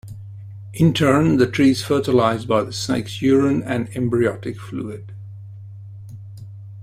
In 0.73 0.95
turn 0.95 1.37
the 1.37 1.45
tree 1.45 1.69
is 1.69 1.83
fertilized 1.83 2.47
by 2.47 2.63
the 2.63 2.73
snake's 2.73 3.21
urine 3.21 3.61
and 3.61 3.87
embryotic 3.95 4.59
fluid. 4.59 5.11